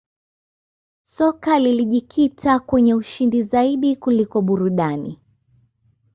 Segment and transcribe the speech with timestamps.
[1.17, 5.19] soka lilijikita kwenye ushindi zaidi kuliko burudani